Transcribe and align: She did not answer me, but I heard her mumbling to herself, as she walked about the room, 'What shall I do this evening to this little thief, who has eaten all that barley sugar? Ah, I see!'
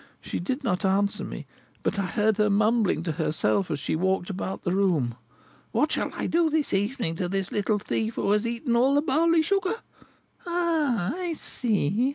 She 0.19 0.39
did 0.39 0.63
not 0.63 0.83
answer 0.83 1.23
me, 1.23 1.45
but 1.83 1.99
I 1.99 2.07
heard 2.07 2.37
her 2.37 2.49
mumbling 2.49 3.03
to 3.03 3.11
herself, 3.11 3.69
as 3.69 3.79
she 3.79 3.95
walked 3.95 4.31
about 4.31 4.63
the 4.63 4.71
room, 4.75 5.13
'What 5.73 5.91
shall 5.91 6.09
I 6.15 6.25
do 6.25 6.49
this 6.49 6.73
evening 6.73 7.17
to 7.17 7.29
this 7.29 7.51
little 7.51 7.77
thief, 7.77 8.15
who 8.15 8.31
has 8.31 8.47
eaten 8.47 8.75
all 8.75 8.95
that 8.95 9.05
barley 9.05 9.43
sugar? 9.43 9.75
Ah, 10.47 11.13
I 11.15 11.33
see!' 11.33 12.09